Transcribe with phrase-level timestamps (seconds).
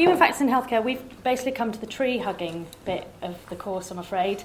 [0.00, 3.90] human factors in healthcare, we've basically come to the tree hugging bit of the course,
[3.90, 4.42] I'm afraid.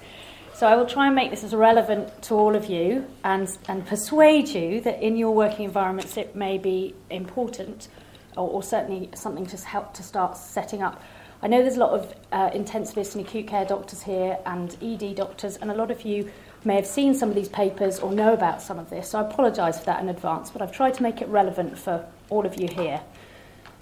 [0.54, 3.88] So I will try and make this as relevant to all of you and, and
[3.88, 7.88] persuade you that in your working environments it may be important
[8.36, 11.02] or, or certainly something to help to start setting up.
[11.42, 15.16] I know there's a lot of uh, intensivists and acute care doctors here and ED
[15.16, 16.30] doctors, and a lot of you
[16.66, 19.22] may have seen some of these papers or know about some of this, so I
[19.22, 22.60] apologise for that in advance, but I've tried to make it relevant for all of
[22.60, 23.00] you here.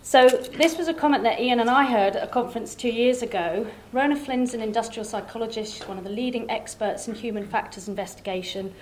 [0.06, 3.22] So, this was a comment that Ian and I heard at a conference two years
[3.22, 3.66] ago.
[3.94, 8.75] Rhona Flin's an industrial psychologist, she's one of the leading experts in human factors investigation.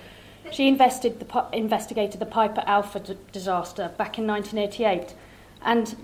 [0.52, 5.14] She the, investigated the Piper Alpha d- disaster back in 1988.
[5.62, 5.96] And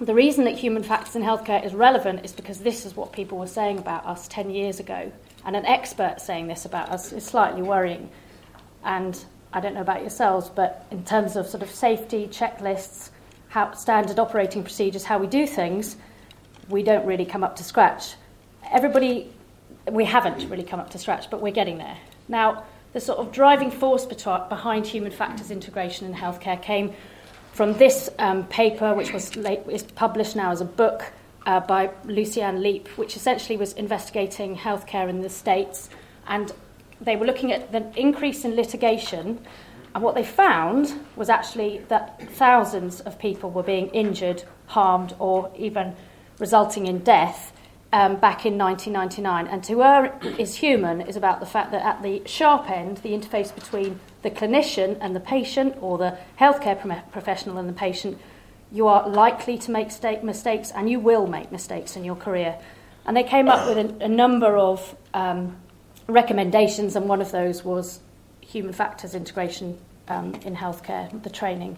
[0.00, 3.38] the reason that human factors in healthcare is relevant is because this is what people
[3.38, 5.12] were saying about us 10 years ago.
[5.44, 8.10] And an expert saying this about us is slightly worrying.
[8.84, 13.10] And I don't know about yourselves, but in terms of sort of safety, checklists,
[13.48, 15.96] how standard operating procedures, how we do things,
[16.68, 18.14] we don't really come up to scratch.
[18.70, 19.30] Everybody,
[19.90, 21.96] we haven't really come up to scratch, but we're getting there.
[22.28, 26.92] Now, the sort of driving force behind human factors integration in healthcare came
[27.52, 31.12] from this um, paper, which was late, is published now as a book
[31.46, 35.88] uh, by Lucian Leape, which essentially was investigating healthcare in the States.
[36.26, 36.52] And
[37.00, 39.44] they were looking at the increase in litigation
[39.94, 45.50] and what they found was actually that thousands of people were being injured, harmed, or
[45.56, 45.96] even
[46.38, 47.52] resulting in death
[47.92, 49.46] um, back in 1999.
[49.46, 53.10] And to err is human is about the fact that at the sharp end, the
[53.10, 58.18] interface between the clinician and the patient, or the healthcare professional and the patient,
[58.70, 59.90] you are likely to make
[60.22, 62.58] mistakes and you will make mistakes in your career.
[63.06, 65.56] And they came up with a, a number of um,
[66.06, 68.00] recommendations, and one of those was
[68.48, 71.76] human factors integration um, in healthcare, the training.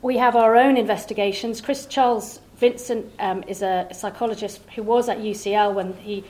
[0.00, 1.60] We have our own investigations.
[1.60, 6.24] Chris Charles Vincent um, is a psychologist who was at UCL when he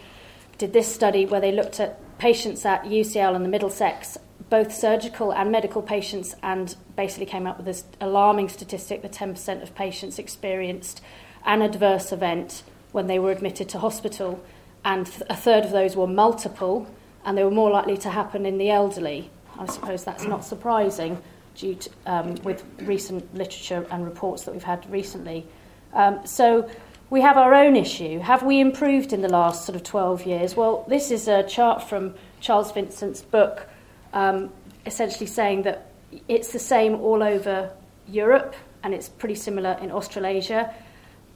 [0.57, 4.17] did this study where they looked at patients at UCL and the Middlesex,
[4.49, 9.63] both surgical and medical patients, and basically came up with this alarming statistic that 10%
[9.63, 11.03] of patients experienced
[11.45, 14.43] an adverse event when they were admitted to hospital,
[14.85, 16.87] and a third of those were multiple,
[17.25, 19.31] and they were more likely to happen in the elderly.
[19.59, 21.23] I suppose that's not surprising
[21.55, 25.47] due to, um, with recent literature and reports that we've had recently.
[25.93, 26.69] Um, so
[27.11, 28.19] we have our own issue.
[28.19, 30.57] Have we improved in the last sort of 12 years?
[30.57, 33.69] Well, this is a chart from Charles Vincent's book,
[34.13, 34.51] um,
[34.87, 35.91] essentially saying that
[36.29, 37.71] it's the same all over
[38.09, 40.75] Europe and it's pretty similar in Australasia.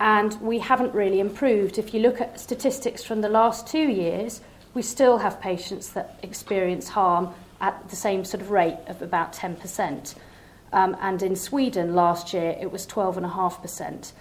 [0.00, 1.78] And we haven't really improved.
[1.78, 4.40] If you look at statistics from the last two years,
[4.74, 9.32] we still have patients that experience harm at the same sort of rate of about
[9.32, 10.14] 10%.
[10.72, 14.12] Um, and in Sweden last year, it was 12.5%.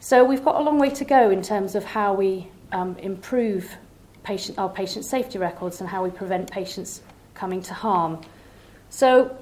[0.00, 3.76] So we've got a long way to go in terms of how we um, improve
[4.22, 7.00] patient, our patient safety records and how we prevent patients
[7.34, 8.20] coming to harm.
[8.90, 9.36] So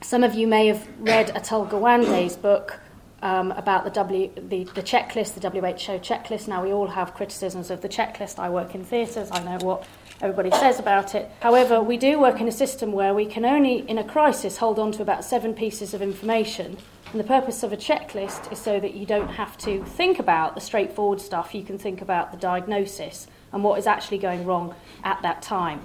[0.00, 2.80] some of you may have read Atul Gawande's book
[3.22, 6.48] um, about the, w, the, the checklist, the WHO checklist.
[6.48, 8.38] Now, we all have criticisms of the checklist.
[8.38, 9.86] I work in theatres, I know what
[10.20, 11.30] everybody says about it.
[11.40, 14.78] However, we do work in a system where we can only, in a crisis, hold
[14.78, 16.76] on to about seven pieces of information.
[17.12, 20.54] And the purpose of a checklist is so that you don't have to think about
[20.54, 24.74] the straightforward stuff, you can think about the diagnosis and what is actually going wrong
[25.04, 25.80] at that time.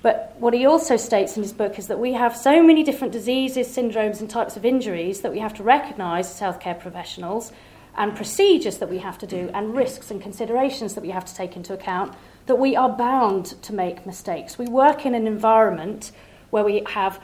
[0.00, 3.12] But what he also states in his book is that we have so many different
[3.12, 7.52] diseases, syndromes, and types of injuries that we have to recognise as healthcare professionals,
[7.96, 11.34] and procedures that we have to do, and risks and considerations that we have to
[11.34, 12.14] take into account,
[12.46, 14.56] that we are bound to make mistakes.
[14.56, 16.12] We work in an environment
[16.50, 17.20] where we have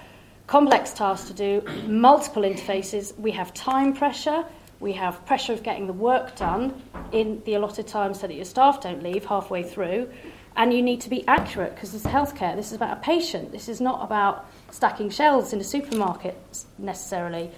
[0.49, 4.45] complex tasks to do, multiple interfaces, we have time pressure,
[4.81, 8.45] we have pressure of getting the work done in the allotted time so that your
[8.45, 10.11] staff don't leave halfway through
[10.57, 12.55] and you need to be accurate because it's healthcare.
[12.55, 13.53] This is about a patient.
[13.53, 17.51] This is not about stacking shelves in a supermarket necessarily.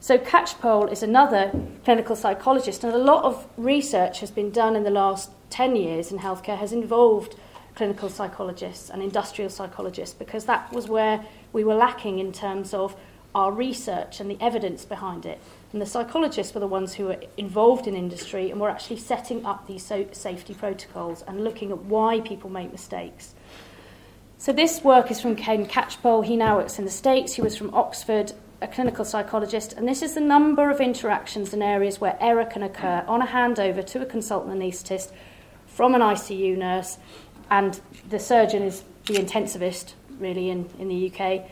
[0.00, 1.52] So, Catchpole is another
[1.84, 6.10] clinical psychologist, and a lot of research has been done in the last 10 years
[6.10, 7.36] in healthcare, has involved
[7.74, 12.96] clinical psychologists and industrial psychologists because that was where we were lacking in terms of
[13.34, 15.40] our research and the evidence behind it.
[15.72, 19.46] And the psychologists were the ones who were involved in industry and were actually setting
[19.46, 23.34] up these so- safety protocols and looking at why people make mistakes.
[24.38, 26.24] So this work is from Ken Catchpole.
[26.24, 27.34] He now works in the States.
[27.34, 28.32] He was from Oxford,
[28.62, 29.74] a clinical psychologist.
[29.74, 33.26] And this is the number of interactions and areas where error can occur on a
[33.26, 35.12] handover to a consultant anaesthetist
[35.66, 36.98] from an ICU nurse.
[37.50, 41.42] And the surgeon is the intensivist, really, in, in the UK.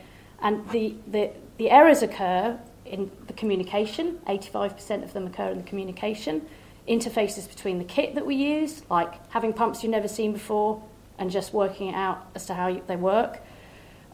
[0.41, 5.65] And the, the, the errors occur in the communication, 85% of them occur in the
[5.65, 6.47] communication,
[6.89, 10.83] interfaces between the kit that we use, like having pumps you've never seen before
[11.19, 13.41] and just working it out as to how they work,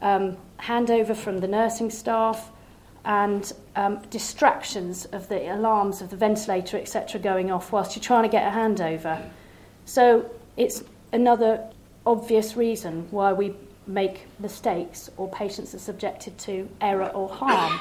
[0.02, 2.50] um, handover from the nursing staff,
[3.04, 8.22] and um, distractions of the alarms of the ventilator, etc., going off whilst you're trying
[8.22, 9.22] to get a handover.
[9.84, 10.82] So it's
[11.12, 11.70] another
[12.06, 13.54] obvious reason why we
[13.86, 17.80] make mistakes or patients are subjected to error or harm.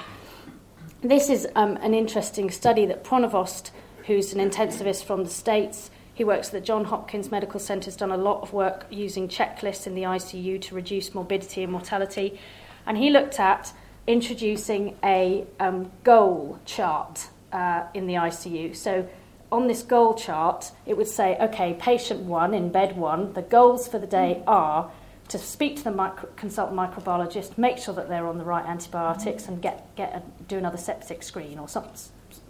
[1.01, 3.71] This is um, an interesting study that Pronovost,
[4.05, 7.95] who's an intensivist from the States, he works at the John Hopkins Medical Centre, has
[7.95, 12.39] done a lot of work using checklists in the ICU to reduce morbidity and mortality.
[12.85, 13.73] And he looked at
[14.05, 18.75] introducing a um, goal chart uh, in the ICU.
[18.75, 19.07] So
[19.51, 23.87] on this goal chart, it would say, okay, patient one in bed one, the goals
[23.87, 24.91] for the day are
[25.29, 29.47] to speak to the micro, consultant microbiologist, make sure that they're on the right antibiotics,
[29.47, 31.95] and get, get a, do another septic screen or something,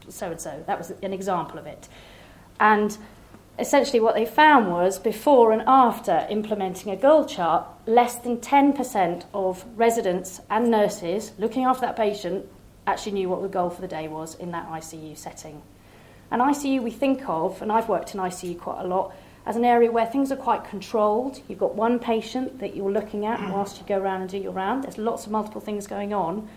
[0.09, 0.63] so and so.
[0.67, 1.87] That was an example of it.
[2.59, 2.97] And
[3.59, 9.25] essentially, what they found was before and after implementing a goal chart, less than 10%
[9.33, 12.47] of residents and nurses looking after that patient
[12.87, 15.61] actually knew what the goal for the day was in that ICU setting.
[16.31, 19.65] And ICU we think of, and I've worked in ICU quite a lot, as an
[19.65, 21.41] area where things are quite controlled.
[21.47, 24.53] You've got one patient that you're looking at whilst you go around and do your
[24.53, 24.83] round.
[24.83, 26.47] There's lots of multiple things going on,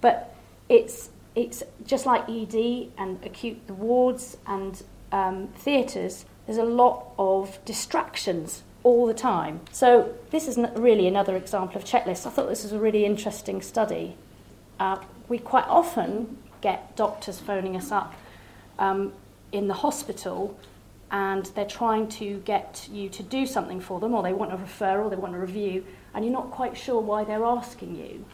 [0.00, 0.34] but
[0.68, 4.82] it's it's just like ED and acute the wards and
[5.12, 6.24] um, theatres.
[6.46, 9.60] There's a lot of distractions all the time.
[9.72, 12.26] So this is really another example of checklists.
[12.26, 14.16] I thought this was a really interesting study.
[14.80, 14.96] Uh,
[15.28, 18.14] we quite often get doctors phoning us up
[18.78, 19.12] um,
[19.52, 20.58] in the hospital
[21.10, 24.56] and they're trying to get you to do something for them, or they want a
[24.56, 28.24] referral, they want a review, and you're not quite sure why they're asking you,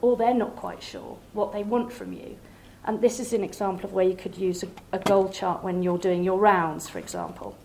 [0.00, 2.36] or they're not quite sure what they want from you.
[2.84, 5.82] And this is an example of where you could use a, a goal chart when
[5.82, 7.56] you're doing your rounds, for example.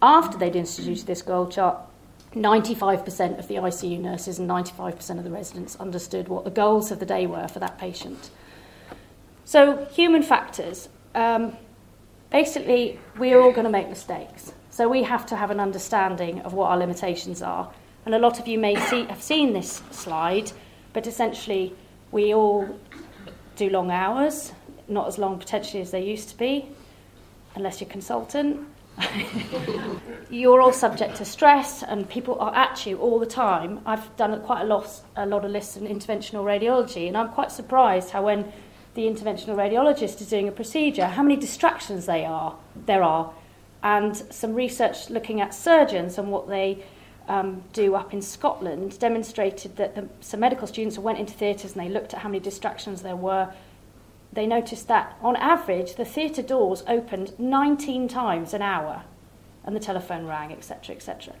[0.00, 1.78] After they'd instituted this goal chart,
[2.34, 6.98] 95% of the ICU nurses and 95% of the residents understood what the goals of
[6.98, 8.30] the day were for that patient.
[9.44, 10.88] So, human factors.
[11.14, 11.56] Um,
[12.34, 14.52] basically, we're all going to make mistakes.
[14.68, 17.70] So we have to have an understanding of what our limitations are.
[18.04, 20.50] And a lot of you may see, have seen this slide,
[20.92, 21.72] but essentially,
[22.10, 22.76] we all
[23.54, 24.52] do long hours,
[24.88, 26.66] not as long potentially as they used to be,
[27.54, 28.66] unless you're a consultant.
[30.28, 33.80] you're all subject to stress, and people are at you all the time.
[33.86, 37.52] I've done quite a lot, a lot of lists in interventional radiology, and I'm quite
[37.52, 38.52] surprised how when
[38.94, 42.56] the interventional radiologist is doing a procedure, how many distractions they are,
[42.86, 43.32] there are,
[43.82, 46.82] and some research looking at surgeons and what they
[47.28, 51.84] um, do up in Scotland demonstrated that the, some medical students went into theatres and
[51.84, 53.52] they looked at how many distractions there were.
[54.32, 59.04] They noticed that on average, the theatre doors opened 19 times an hour
[59.64, 61.34] and the telephone rang, etc., etc.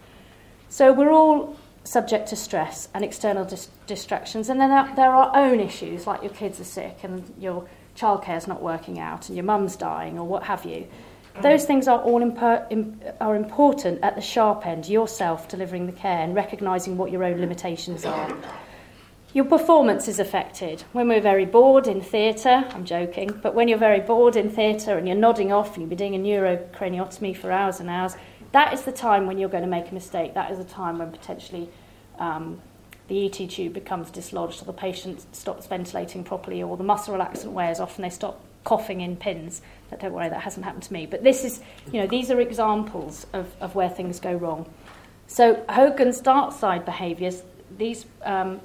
[0.68, 4.48] So we're all subject to stress and external dis- distractions.
[4.48, 8.62] And then there, are own issues, like your kids are sick and your childcare's not
[8.62, 10.86] working out and your mum's dying or what have you.
[11.42, 15.92] Those things are all imper- Im- are important at the sharp end, yourself delivering the
[15.92, 18.36] care and recognising what your own limitations are.
[19.32, 20.84] Your performance is affected.
[20.92, 24.96] When we're very bored in theatre, I'm joking, but when you're very bored in theatre
[24.96, 28.16] and you're nodding off and been doing a neurocraniotomy for hours and hours,
[28.52, 30.34] that is the time when you're going to make a mistake.
[30.34, 31.68] That is the time when potentially
[32.18, 32.60] um,
[33.08, 37.52] the ET tube becomes dislodged or the patient stops ventilating properly or the muscle relaxant
[37.52, 39.60] wears off and they stop coughing in pins.
[39.90, 41.06] But don't worry, that hasn't happened to me.
[41.06, 41.60] But this is,
[41.92, 44.66] you know, these are examples of, of where things go wrong.
[45.26, 47.42] So Hogan's dark side behaviours,
[47.76, 48.60] these um,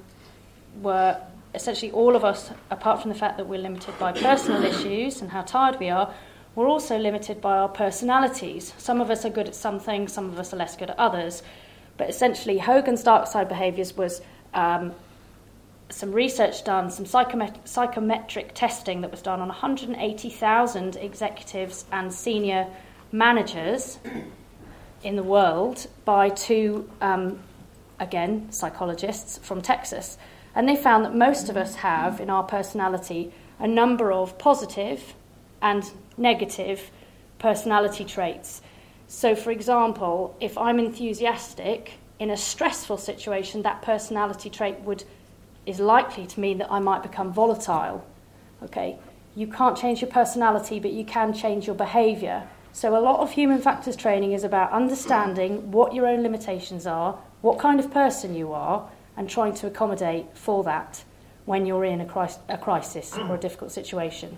[0.80, 1.20] were
[1.54, 5.30] essentially all of us, apart from the fact that we're limited by personal issues and
[5.30, 6.14] how tired we are,
[6.54, 8.72] we're also limited by our personalities.
[8.78, 10.98] Some of us are good at some things, some of us are less good at
[10.98, 11.42] others.
[12.00, 14.22] But essentially, Hogan's dark side behaviours was
[14.54, 14.94] um,
[15.90, 22.66] some research done, some psychomet- psychometric testing that was done on 180,000 executives and senior
[23.12, 23.98] managers
[25.02, 27.38] in the world by two, um,
[27.98, 30.16] again, psychologists from Texas.
[30.54, 35.12] And they found that most of us have, in our personality, a number of positive
[35.60, 35.84] and
[36.16, 36.90] negative
[37.38, 38.62] personality traits.
[39.12, 45.02] So, for example, if I'm enthusiastic in a stressful situation, that personality trait would
[45.66, 48.06] is likely to mean that I might become volatile.
[48.62, 48.98] Okay,
[49.34, 52.48] you can't change your personality, but you can change your behaviour.
[52.72, 57.18] So, a lot of human factors training is about understanding what your own limitations are,
[57.40, 61.02] what kind of person you are, and trying to accommodate for that
[61.46, 64.36] when you're in a, cris- a crisis or a difficult situation.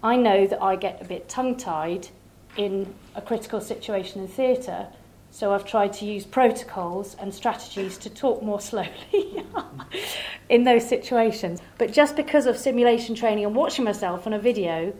[0.00, 2.10] I know that I get a bit tongue tied
[2.56, 4.86] in a critical situation in theatre.
[5.30, 9.44] So I've tried to use protocols and strategies to talk more slowly
[10.48, 11.60] in those situations.
[11.76, 14.94] But just because of simulation training and watching myself on a video,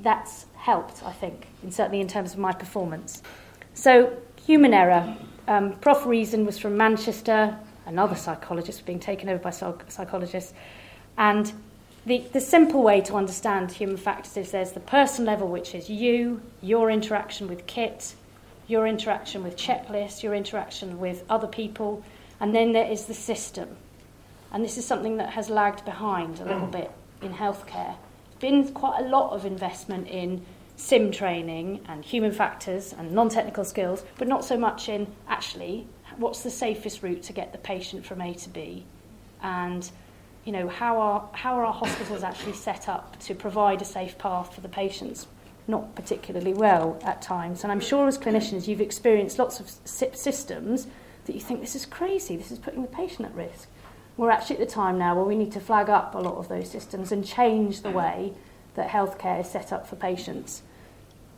[0.00, 3.22] that's helped, I think, in, certainly in terms of my performance.
[3.72, 5.16] So, human error.
[5.48, 6.06] Um, Prof.
[6.06, 10.52] Reason was from Manchester, another psychologist being taken over by psych- psychologists.
[11.16, 11.52] And
[12.06, 15.88] the, the simple way to understand human factors is there's the person level, which is
[15.88, 18.14] you, your interaction with kit,
[18.66, 22.02] your interaction with checklists, your interaction with other people,
[22.40, 23.76] and then there is the system.
[24.52, 26.90] And this is something that has lagged behind a little bit
[27.22, 27.96] in healthcare.
[28.38, 30.44] There's been quite a lot of investment in
[30.76, 35.86] sim training and human factors and non technical skills, but not so much in actually
[36.16, 38.84] what's the safest route to get the patient from A to B
[39.42, 39.90] and
[40.44, 44.18] you know how are how are our hospitals actually set up to provide a safe
[44.18, 45.26] path for the patients
[45.66, 47.62] not particularly well at times.
[47.62, 50.86] And I'm sure as clinicians you've experienced lots of systems
[51.24, 53.68] that you think this is crazy, this is putting the patient at risk.
[54.16, 56.48] We're actually at the time now where we need to flag up a lot of
[56.48, 58.32] those systems and change the way
[58.74, 60.62] that healthcare is set up for patients.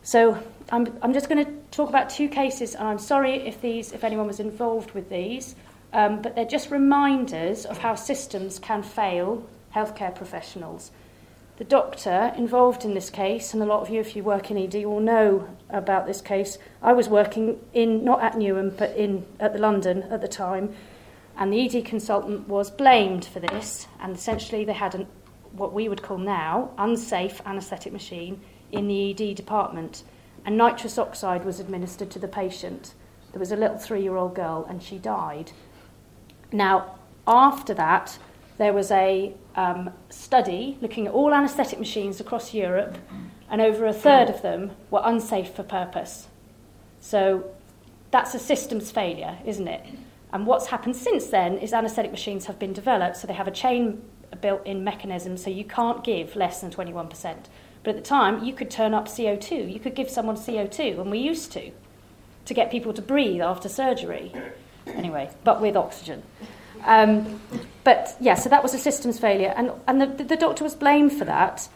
[0.03, 0.39] So
[0.71, 4.05] I'm, I'm just going to talk about two cases, and I'm sorry if these, if
[4.05, 5.55] anyone was involved with these,
[5.93, 10.90] um, but they're just reminders of how systems can fail healthcare professionals.
[11.59, 14.59] The doctor involved in this case, and a lot of you, if you work in
[14.59, 16.59] ED, will know about this case.
[16.83, 20.75] I was working in, not at Newham, but in, at the London at the time,
[21.38, 25.07] and the ED consultant was blamed for this, and essentially they had an,
[25.52, 28.40] what we would call now unsafe anaesthetic machine
[28.71, 30.02] in the ED department,
[30.45, 32.93] and nitrous oxide was administered to the patient.
[33.33, 35.52] There was a little three year old girl, and she died.
[36.53, 38.19] Now, after that,
[38.59, 42.97] there was a um, study looking at all anaesthetic machines across Europe,
[43.50, 46.29] and over a third of them were unsafe for purpose.
[47.00, 47.50] So
[48.11, 49.85] that's a systems failure, isn't it?
[50.33, 53.53] And what's happened since then is anaesthetic machines have been developed, so they have a
[53.53, 54.03] chain
[54.41, 57.37] built in mechanism, so you can't give less than 21%.
[57.83, 59.73] But at the time, you could turn up CO2.
[59.73, 61.71] You could give someone CO2, and we used to,
[62.47, 64.33] to get people to breathe after surgery.
[64.87, 66.23] Anyway, but with oxygen.
[66.85, 67.40] Um,
[67.85, 71.12] but yeah, so that was a systems failure, and, and the, the doctor was blamed
[71.12, 71.69] for that.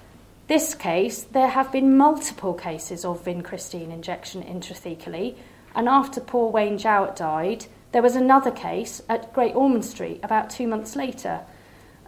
[0.46, 5.36] This case, there have been multiple cases of vincristine injection intrathecally,
[5.74, 10.50] and after poor Wayne Jowett died, there was another case at Great Ormond Street about
[10.50, 11.40] two months later.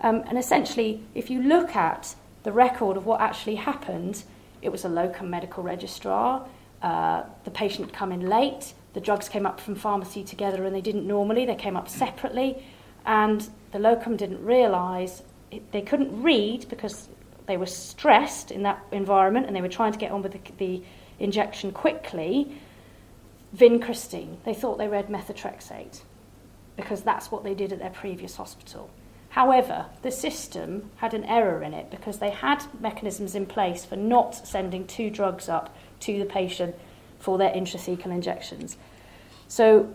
[0.00, 4.22] Um, and essentially, if you look at the record of what actually happened,
[4.60, 6.46] it was a locum medical registrar.
[6.82, 8.74] Uh, the patient come in late.
[8.94, 12.64] The drugs came up from pharmacy together and they didn't normally, they came up separately
[13.06, 15.22] and the locum didn't realise
[15.70, 17.08] they couldn't read because
[17.46, 20.40] they were stressed in that environment and they were trying to get on with the,
[20.58, 20.82] the
[21.18, 22.60] injection quickly.
[23.56, 26.00] Vincristine, they thought they read methotrexate
[26.76, 28.88] because that's what they did at their previous hospital.
[29.30, 33.96] However, the system had an error in it because they had mechanisms in place for
[33.96, 36.74] not sending two drugs up to the patient
[37.22, 38.76] for their intrathecal injections.
[39.46, 39.94] So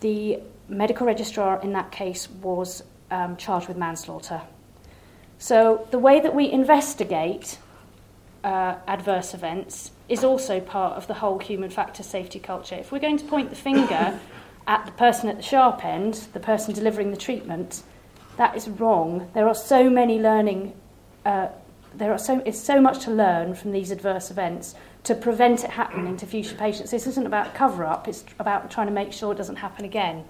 [0.00, 4.40] the medical registrar in that case was um, charged with manslaughter.
[5.38, 7.58] So the way that we investigate
[8.42, 12.76] uh, adverse events is also part of the whole human factor safety culture.
[12.76, 14.18] If we're going to point the finger
[14.66, 17.82] at the person at the sharp end, the person delivering the treatment,
[18.38, 19.30] that is wrong.
[19.34, 20.74] There are so many learning,
[21.26, 21.48] uh,
[21.94, 24.74] there are so, it's so much to learn from these adverse events
[25.06, 26.90] to prevent it happening to future patients.
[26.90, 30.24] This isn't about cover up, it's about trying to make sure it doesn't happen again.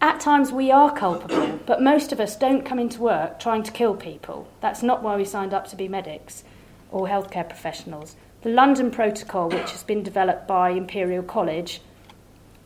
[0.00, 3.70] At times we are culpable, but most of us don't come into work trying to
[3.70, 4.48] kill people.
[4.62, 6.42] That's not why we signed up to be medics
[6.90, 8.16] or healthcare professionals.
[8.40, 11.82] The London Protocol, which has been developed by Imperial College,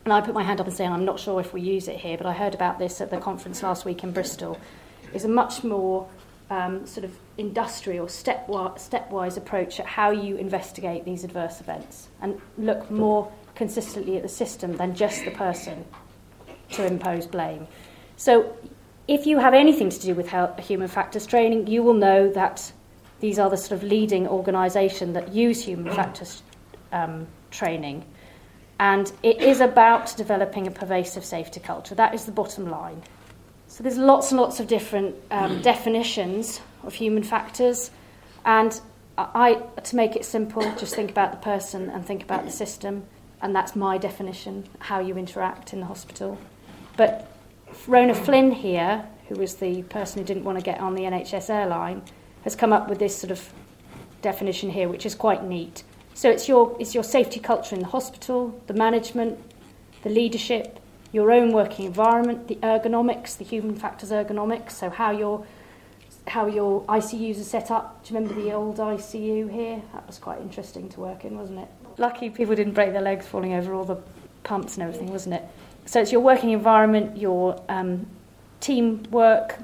[0.05, 1.97] and I put my hand up and say I'm not sure if we use it
[1.97, 4.57] here, but I heard about this at the conference last week in Bristol,
[5.13, 6.07] is a much more
[6.51, 12.91] um, sort of industrial, stepwise approach at how you investigate these adverse events and look
[12.91, 15.85] more consistently at the system than just the person
[16.71, 17.67] to impose blame.
[18.17, 18.53] So,
[19.07, 20.29] if you have anything to do with
[20.59, 22.71] human factors training, you will know that
[23.21, 26.43] these are the sort of leading organisation that use human factors
[26.91, 28.05] um, training.
[28.79, 31.95] And it is about developing a pervasive safety culture.
[31.95, 33.01] That is the bottom line.
[33.81, 37.89] So there's lots and lots of different um, definitions of human factors.
[38.45, 38.79] And
[39.17, 43.05] I, to make it simple, just think about the person and think about the system.
[43.41, 46.37] And that's my definition, how you interact in the hospital.
[46.95, 47.27] But
[47.87, 51.49] Rhona Flin here, who was the person who didn't want to get on the NHS
[51.49, 52.03] airline,
[52.43, 53.51] has come up with this sort of
[54.21, 55.81] definition here, which is quite neat.
[56.13, 59.39] So it's your, it's your safety culture in the hospital, the management,
[60.03, 60.80] the leadership,
[61.11, 65.45] your own working environment, the ergonomics, the human factors ergonomics, so how your,
[66.27, 68.03] how your ICUs are set up.
[68.03, 69.81] Do you remember the old ICU here?
[69.93, 71.67] That was quite interesting to work in, wasn't it?
[71.97, 73.97] Lucky people didn't break their legs falling over all the
[74.43, 75.43] pumps and everything, wasn't it?
[75.85, 78.07] So it's your working environment, your um,
[78.59, 79.57] team work,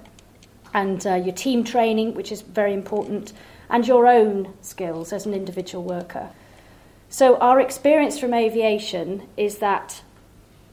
[0.74, 3.34] and uh, your team training, which is very important,
[3.70, 6.30] and your own skills as an individual worker.
[7.10, 10.02] So, our experience from aviation is that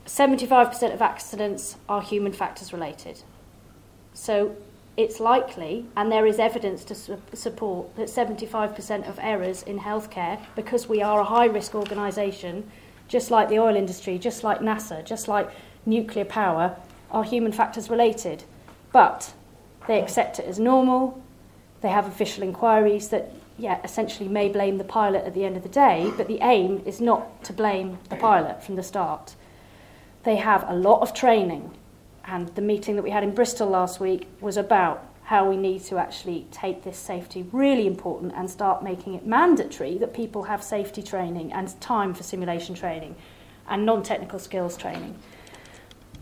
[0.07, 3.23] 75% of accidents are human factors related.
[4.13, 4.57] So,
[4.97, 10.39] it's likely, and there is evidence to su- support, that 75% of errors in healthcare,
[10.55, 12.71] because we are a high risk organisation,
[13.09, 15.51] just like the oil industry, just like NASA, just like
[15.85, 16.77] nuclear power,
[17.11, 18.45] are human factors related.
[18.93, 19.33] But
[19.89, 21.21] they accept it as normal.
[21.81, 25.63] They have official inquiries that, yeah, essentially may blame the pilot at the end of
[25.63, 29.35] the day, but the aim is not to blame the pilot from the start.
[30.25, 31.77] They have a lot of training,
[32.27, 35.83] and the meeting that we had in Bristol last week was about how we need
[35.83, 40.63] to actually take this safety really important and start making it mandatory that people have
[40.63, 43.17] safety training and time for simulation training
[43.69, 45.15] and non technical skills training.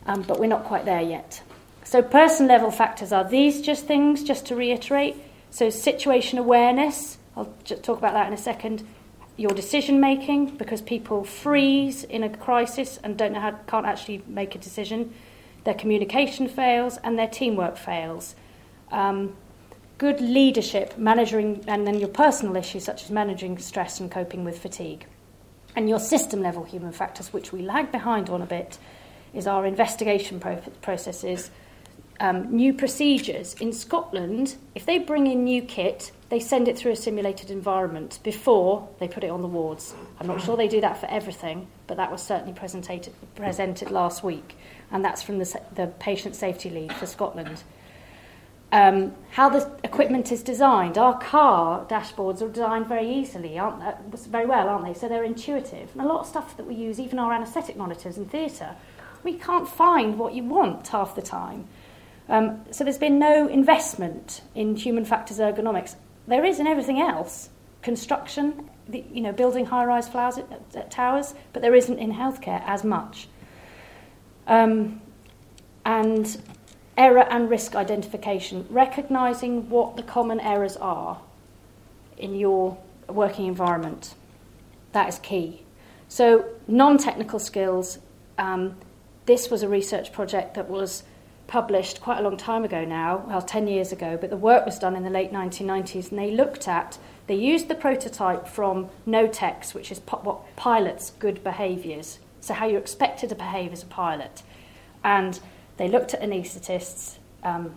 [0.06, 1.42] Um, but we're not quite there yet.
[1.84, 5.16] So, person level factors are these just things, just to reiterate.
[5.50, 8.86] So, situation awareness, I'll just talk about that in a second.
[9.42, 14.22] Your decision making, because people freeze in a crisis and don't know how, can't actually
[14.28, 15.12] make a decision.
[15.64, 18.36] Their communication fails and their teamwork fails.
[18.92, 19.34] Um,
[19.98, 24.60] good leadership, managing, and then your personal issues such as managing stress and coping with
[24.60, 25.06] fatigue.
[25.74, 28.78] And your system level human factors, which we lag behind on a bit,
[29.34, 31.50] is our investigation pro- processes
[32.22, 33.54] um, new procedures.
[33.54, 38.20] In Scotland, if they bring in new kit, they send it through a simulated environment
[38.22, 39.92] before they put it on the wards.
[40.20, 44.22] I'm not sure they do that for everything, but that was certainly presented, presented last
[44.22, 44.56] week,
[44.92, 47.64] and that's from the, the patient safety lead for Scotland.
[48.70, 50.96] Um, how the equipment is designed.
[50.96, 54.18] Our car dashboards are designed very easily, aren't they?
[54.30, 54.94] Very well, aren't they?
[54.94, 55.90] So they're intuitive.
[55.92, 58.76] And a lot of stuff that we use, even our anaesthetic monitors in theatre,
[59.24, 61.68] we can't find what you want half the time.
[62.28, 65.96] Um, so there's been no investment in human factors ergonomics.
[66.26, 67.50] There is in everything else,
[67.82, 70.38] construction, the, you know, building high-rise flowers
[70.90, 73.28] towers, but there isn't in healthcare as much.
[74.46, 75.00] Um,
[75.84, 76.40] and
[76.96, 81.20] error and risk identification, recognising what the common errors are
[82.16, 84.14] in your working environment.
[84.92, 85.62] That is key.
[86.08, 87.98] So, non technical skills.
[88.38, 88.76] Um,
[89.24, 91.04] this was a research project that was
[91.52, 94.78] published quite a long time ago now, well, 10 years ago, but the work was
[94.78, 99.74] done in the late 1990s, and they looked at, they used the prototype from NOTECHS,
[99.74, 104.42] which is what pilots' good behaviours, so how you're expected to behave as a pilot.
[105.04, 105.38] And
[105.76, 107.74] they looked at anaesthetists, um,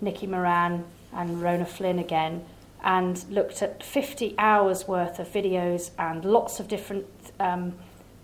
[0.00, 2.46] Nikki Maran and Rhona Flin again,
[2.82, 7.04] and looked at 50 hours worth of videos and lots of different
[7.38, 7.74] um,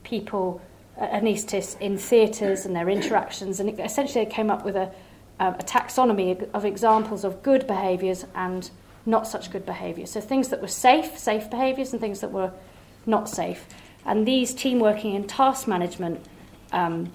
[0.02, 0.62] people
[0.98, 4.92] anaesthetists in theatres and their interactions, and essentially they came up with a,
[5.40, 8.70] a taxonomy of examples of good behaviours and
[9.06, 10.10] not such good behaviours.
[10.10, 12.52] So things that were safe, safe behaviours, and things that were
[13.06, 13.66] not safe.
[14.06, 16.24] And these team working and task management
[16.72, 17.12] um,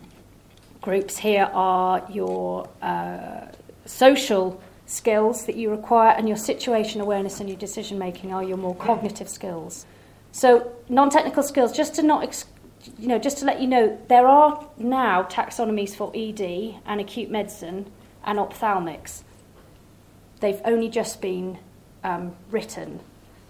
[0.82, 3.48] groups here are your uh,
[3.86, 8.58] social skills that you require, and your situation awareness and your decision making are your
[8.58, 9.86] more cognitive skills.
[10.32, 12.24] So, non technical skills, just to not
[12.98, 17.30] you know, just to let you know, there are now taxonomies for ED and acute
[17.30, 17.92] medicine
[18.24, 19.24] and ophthalmics.
[20.40, 21.60] They've only just been
[22.04, 23.02] um, written,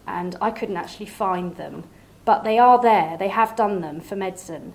[0.07, 1.83] and I couldn't actually find them,
[2.25, 3.17] but they are there.
[3.17, 4.73] They have done them for medicine.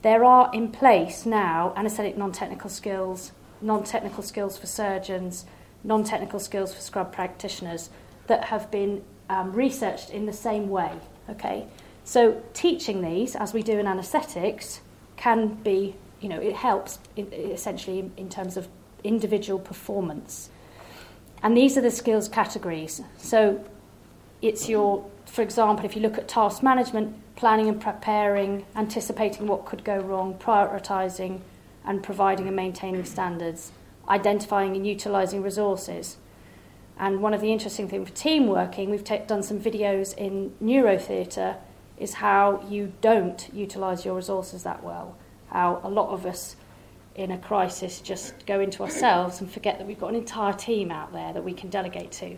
[0.00, 5.44] There are in place now anaesthetic non technical skills, non technical skills for surgeons,
[5.84, 7.90] non technical skills for scrub practitioners
[8.26, 10.92] that have been um, researched in the same way.
[11.28, 11.66] Okay,
[12.04, 14.80] so teaching these, as we do in anaesthetics,
[15.16, 18.68] can be, you know, it helps in, essentially in terms of
[19.04, 20.50] individual performance.
[21.42, 23.00] And these are the skills categories.
[23.18, 23.64] So
[24.40, 29.64] it's your, for example, if you look at task management, planning and preparing, anticipating what
[29.64, 31.40] could go wrong, prioritising
[31.84, 33.72] and providing and maintaining standards,
[34.08, 36.16] identifying and utilising resources.
[36.98, 40.52] And one of the interesting things for team working, we've t- done some videos in
[40.62, 41.56] neurotheatre
[42.02, 45.16] is how you don't utilise your resources that well.
[45.48, 46.56] How a lot of us
[47.14, 50.90] in a crisis just go into ourselves and forget that we've got an entire team
[50.90, 52.36] out there that we can delegate to.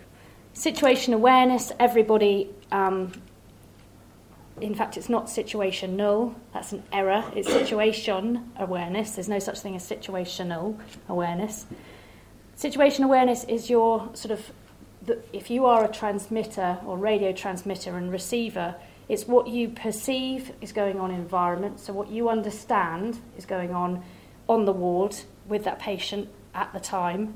[0.53, 3.13] Situation awareness, everybody um,
[4.61, 7.25] in fact, it's not situational, that's an error.
[7.35, 9.13] It's situation awareness.
[9.13, 11.67] There's no such thing as situational awareness.
[12.55, 14.53] Situation awareness is your sort of,
[15.03, 18.77] the, if you are a transmitter or radio transmitter and receiver,
[19.09, 21.81] it's what you perceive is going on in environment.
[21.81, 24.03] So, what you understand is going on
[24.49, 27.35] on the ward with that patient at the time,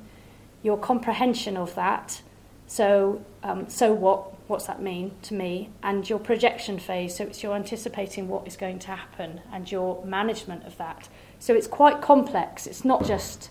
[0.63, 2.23] your comprehension of that.
[2.67, 4.35] So, um, so what?
[4.49, 5.69] What's that mean to me?
[5.83, 7.17] And your projection phase.
[7.17, 11.09] So, it's your anticipating what is going to happen and your management of that.
[11.39, 12.67] So, it's quite complex.
[12.67, 13.51] It's not just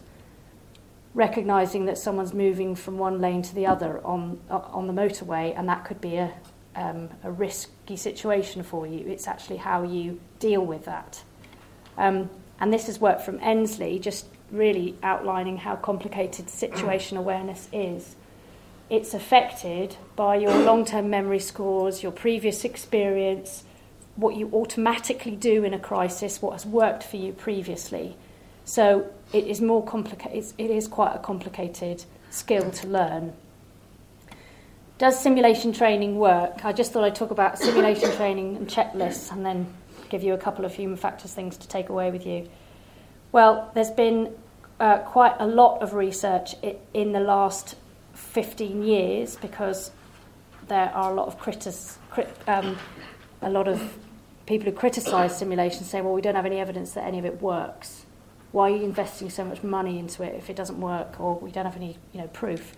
[1.13, 5.53] recognizing that someone's moving from one lane to the other on uh, on the motorway,
[5.55, 6.33] and that could be a
[6.77, 9.05] um, a risky situation for you.
[9.07, 11.23] It's actually how you deal with that.
[11.97, 18.15] Um, and this is work from Endsley, just really outlining how complicated situation awareness is.
[18.89, 23.63] It's affected by your long term memory scores, your previous experience,
[24.15, 28.15] what you automatically do in a crisis, what has worked for you previously.
[28.63, 33.33] So it is more complicated, it is quite a complicated skill to learn.
[34.97, 36.65] Does simulation training work?
[36.65, 39.71] I just thought I'd talk about simulation training and checklists and then
[40.09, 42.49] give you a couple of human factors things to take away with you.
[43.31, 44.33] Well, there's been
[44.79, 46.55] uh, quite a lot of research
[46.95, 47.75] in the last
[48.13, 49.91] 15 years because
[50.67, 52.75] there are a lot of critis- crit- um,
[53.43, 53.99] a lot of
[54.47, 57.39] people who criticise simulation say, well, we don't have any evidence that any of it
[57.39, 58.05] works.
[58.51, 61.51] Why are you investing so much money into it if it doesn't work, or we
[61.51, 62.73] don't have any, you know, proof?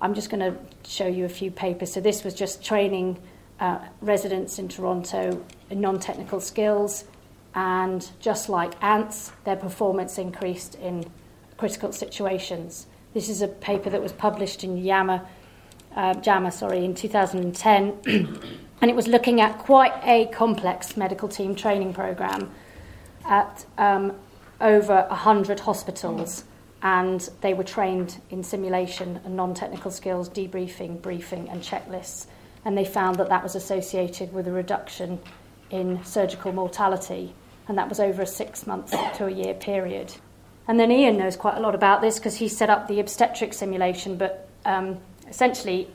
[0.00, 0.58] I'm just going to
[0.88, 1.92] show you a few papers.
[1.92, 3.18] So this was just training
[3.60, 7.04] uh, residents in Toronto in non-technical skills,
[7.54, 11.10] and just like ants, their performance increased in
[11.56, 12.86] critical situations.
[13.14, 15.26] This is a paper that was published in Yama,
[15.96, 17.98] uh, JAMA sorry, in 2010,
[18.80, 22.50] and it was looking at quite a complex medical team training program
[23.24, 24.14] at um,
[24.60, 26.44] over 100 hospitals
[26.82, 32.26] and they were trained in simulation and non technical skills, debriefing, briefing, and checklists.
[32.64, 35.18] And they found that that was associated with a reduction
[35.70, 37.34] in surgical mortality,
[37.66, 40.14] and that was over a six month to a year period.
[40.66, 43.54] And then Ian knows quite a lot about this because he set up the obstetric
[43.54, 45.88] simulation, but um, essentially,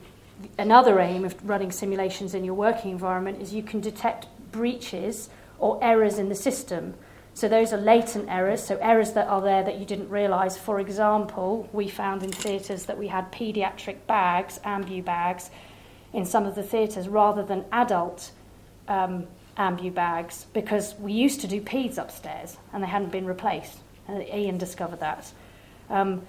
[0.58, 5.82] another aim of running simulations in your working environment is you can detect breaches or
[5.82, 6.94] errors in the system
[7.34, 10.56] so those are latent errors, so errors that are there that you didn't realise.
[10.56, 15.50] For example, we found in theatres that we had paediatric bags, ambu bags,
[16.12, 18.30] in some of the theatres rather than adult
[18.86, 19.26] um,
[19.58, 23.78] ambu bags because we used to do peds upstairs and they hadn't been replaced.
[24.06, 25.32] And Ian discovered that.
[25.90, 26.22] Um,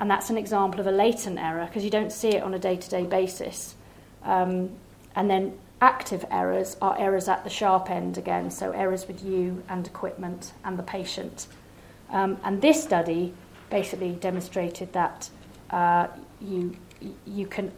[0.00, 2.58] and that's an example of a latent error because you don't see it on a
[2.58, 3.76] day to day basis.
[4.24, 4.70] Um,
[5.14, 9.62] and then Active errors are errors at the sharp end again, so errors with you
[9.68, 11.46] and equipment and the patient.
[12.10, 13.32] Um, and this study
[13.70, 15.30] basically demonstrated that
[15.70, 16.08] uh,
[16.40, 16.76] you,
[17.26, 17.70] you, can,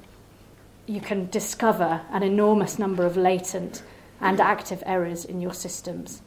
[0.86, 3.82] you can discover an enormous number of latent
[4.20, 6.22] and active errors in your systems.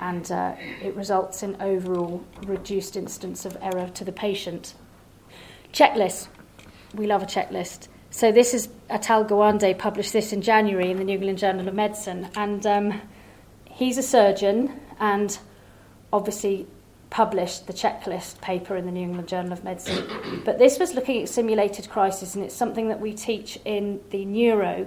[0.00, 4.74] And uh, it results in overall reduced instance of error to the patient.
[5.72, 6.28] Checklist.
[6.94, 7.88] We love a checklist.
[8.10, 11.74] So this is Atul Gawande published this in January in the New England Journal of
[11.74, 13.02] Medicine, and um,
[13.66, 15.38] he's a surgeon and
[16.10, 16.66] obviously
[17.10, 20.42] published the checklist paper in the New England Journal of Medicine.
[20.44, 24.24] But this was looking at simulated crisis, and it's something that we teach in the
[24.24, 24.86] neuro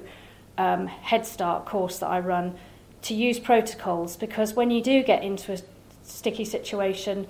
[0.58, 2.56] um, Head Start course that I run
[3.04, 5.58] to use protocols because when you do get into a
[6.04, 7.28] sticky situation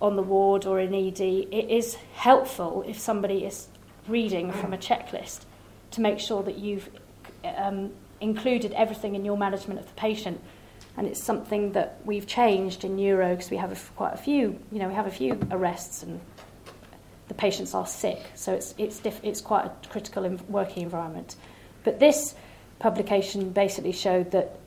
[0.00, 3.68] on the ward or in ED, it is helpful if somebody is
[4.08, 5.40] reading from a checklist
[5.92, 6.88] to make sure that you've
[7.44, 10.40] um, included everything in your management of the patient.
[10.96, 14.58] And it's something that we've changed in neuro because we have a, quite a few,
[14.70, 16.20] you know, we have a few arrests and
[17.28, 18.20] the patients are sick.
[18.34, 21.36] So it's, it's, diff- it's quite a critical working environment.
[21.82, 22.34] But this
[22.78, 24.58] publication basically showed that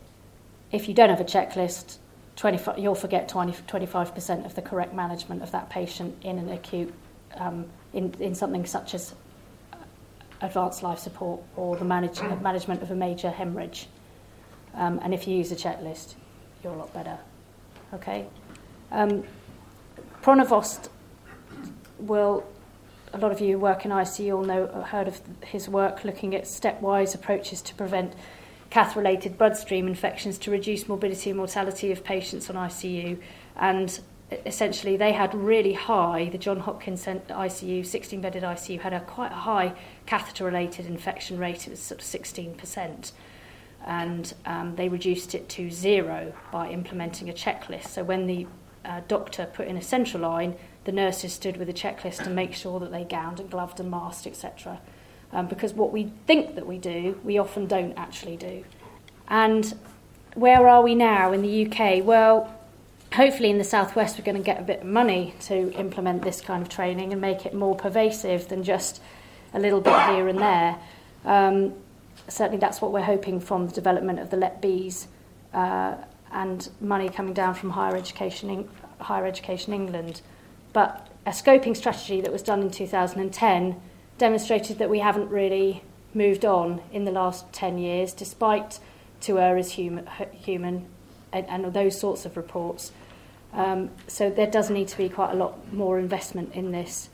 [0.72, 1.98] if you don't have a checklist,
[2.36, 6.94] 25, you'll forget 20, 25% of the correct management of that patient in an acute,
[7.36, 9.16] um, in, in something such as
[10.42, 13.88] advanced life support or the manage- management of a major hemorrhage.
[14.74, 16.16] Um, and if you use a checklist,
[16.64, 17.18] you're a lot better.
[17.94, 18.28] Okay?
[18.92, 19.24] Um,
[20.22, 20.90] Pronovost
[22.00, 22.46] will,
[23.14, 26.36] a lot of you who work in ICU all know, heard of his work looking
[26.36, 28.14] at stepwise approaches to prevent
[28.70, 33.18] cath related bloodstream infections to reduce morbidity and mortality of patients on ICU.
[33.56, 34.00] And
[34.32, 39.32] essentially they had really high, the John Hopkins ICU, 16 bedded ICU, had a quite
[39.32, 39.74] high
[40.06, 43.12] catheter related infection rate, it was sort of 16%.
[43.86, 47.88] and um, they reduced it to zero by implementing a checklist.
[47.88, 48.46] So when the
[48.84, 52.54] uh, doctor put in a central line, the nurses stood with a checklist to make
[52.54, 54.80] sure that they gowned and gloved and masked, etc.
[55.32, 58.64] Um, because what we think that we do, we often don't actually do.
[59.28, 59.78] And
[60.34, 62.04] where are we now in the UK?
[62.04, 62.57] Well,
[63.18, 66.40] hopefully in the southwest we're going to get a bit of money to implement this
[66.40, 69.02] kind of training and make it more pervasive than just
[69.56, 70.78] a little bit here and there.
[71.26, 71.74] Um,
[72.28, 75.08] certainly that's what we're hoping from the development of the LETBs
[75.52, 75.96] uh,
[76.32, 80.22] and money coming down from higher education, in, higher education England.
[80.72, 83.82] But a scoping strategy that was done in 2010
[84.20, 85.82] demonstrated that we haven't really
[86.14, 88.80] moved on in the last 10 years, despite
[89.22, 90.86] to err human, human
[91.34, 92.92] and, and those sorts of reports.
[93.58, 97.10] Um, so there does need to be quite a lot more investment in this.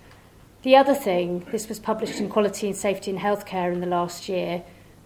[0.64, 4.28] The other thing, this was published in Quality and Safety in Healthcare in the last
[4.28, 4.64] year.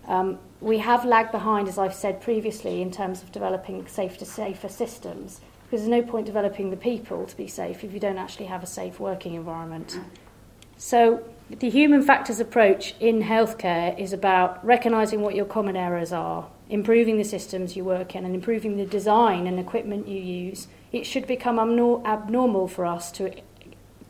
[0.08, 4.68] Um, we have lagged behind, as I've said previously, in terms of developing safer, safer
[4.68, 8.48] systems, because there's no point developing the people to be safe if you don't actually
[8.48, 10.00] have a safe working environment.
[10.78, 16.48] So the human factors approach in healthcare is about recognising what your common errors are,
[16.70, 20.68] improving the systems you work in, and improving the design and equipment you use.
[20.92, 23.34] It should become abnormal for us to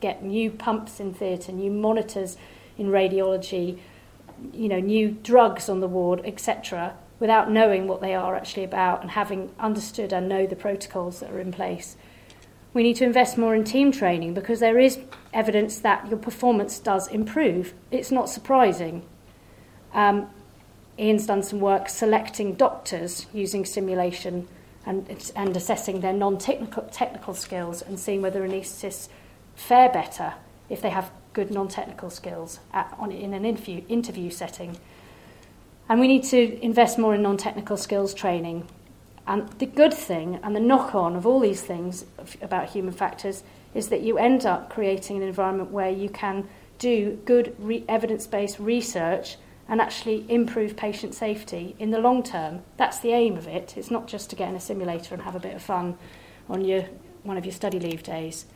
[0.00, 2.36] get new pumps in theatre, new monitors
[2.76, 3.78] in radiology,
[4.52, 9.02] you know, new drugs on the ward, etc., without knowing what they are actually about
[9.02, 11.96] and having understood and know the protocols that are in place.
[12.72, 15.00] We need to invest more in team training because there is
[15.32, 17.74] evidence that your performance does improve.
[17.90, 19.02] It's not surprising.
[19.92, 20.28] Um,
[20.96, 24.46] Ian's done some work selecting doctors using simulation
[24.88, 29.08] and, and assessing their non technical skills and seeing whether anaesthetists
[29.54, 30.32] fare better
[30.70, 34.78] if they have good non technical skills at, on, in an interview, interview setting.
[35.90, 38.66] And we need to invest more in non technical skills training.
[39.26, 42.06] And the good thing and the knock on of all these things
[42.40, 43.42] about human factors
[43.74, 46.48] is that you end up creating an environment where you can
[46.78, 49.36] do good re- evidence based research
[49.68, 52.62] and actually improve patient safety in the long term.
[52.76, 53.76] That's the aim of it.
[53.76, 55.98] It's not just to get in a simulator and have a bit of fun
[56.48, 56.84] on your,
[57.22, 58.46] one of your study leave days.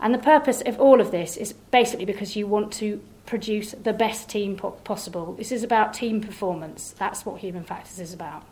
[0.00, 3.92] And the purpose of all of this is basically because you want to produce the
[3.92, 5.34] best team po- possible.
[5.34, 6.94] This is about team performance.
[6.98, 8.44] That's what human factors is about.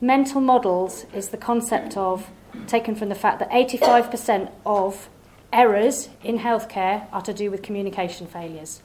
[0.00, 2.30] Mental models is the concept of,
[2.66, 5.08] taken from the fact that 85% of
[5.52, 8.82] errors in healthcare are to do with communication failures.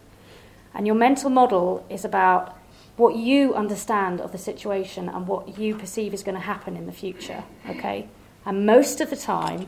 [0.73, 2.57] And your mental model is about
[2.97, 6.85] what you understand of the situation and what you perceive is going to happen in
[6.85, 8.07] the future, okay?
[8.45, 9.67] And most of the time,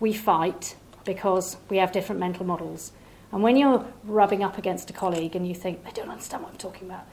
[0.00, 2.92] we fight because we have different mental models.
[3.30, 6.52] And when you're rubbing up against a colleague and you think, they don't understand what
[6.52, 7.06] I'm talking about,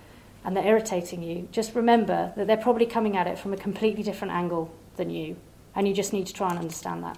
[0.43, 4.03] and they're irritating you, just remember that they're probably coming at it from a completely
[4.03, 5.35] different angle than you,
[5.75, 7.17] and you just need to try and understand that.